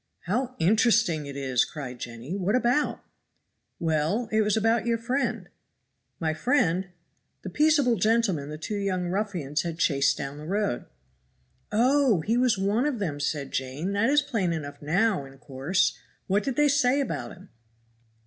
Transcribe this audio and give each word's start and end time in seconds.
"How 0.21 0.55
interesting 0.57 1.27
it 1.27 1.35
is!" 1.37 1.63
cried 1.63 1.99
Jenny 1.99 2.35
"what 2.35 2.55
about?" 2.55 3.03
"Well! 3.79 4.29
it 4.31 4.41
was 4.41 4.57
about 4.57 4.87
your 4.87 4.97
friend." 4.97 5.47
"My 6.19 6.33
friend?" 6.33 6.87
"The 7.43 7.51
peaceable 7.51 7.97
gentleman 7.97 8.49
the 8.49 8.57
two 8.57 8.77
young 8.79 9.09
ruffians 9.09 9.61
had 9.61 9.77
chased 9.77 10.17
down 10.17 10.39
the 10.39 10.45
road." 10.47 10.85
"Oh! 11.71 12.21
he 12.21 12.35
was 12.35 12.57
one 12.57 12.87
of 12.87 12.97
them," 12.97 13.19
said 13.19 13.51
Jane, 13.51 13.91
"that 13.91 14.09
is 14.09 14.23
plain 14.23 14.53
enough 14.53 14.81
now 14.81 15.23
in 15.23 15.37
course. 15.37 15.95
What 16.25 16.41
did 16.43 16.55
they 16.55 16.67
say 16.67 16.99
about 16.99 17.33
him?" 17.33 17.49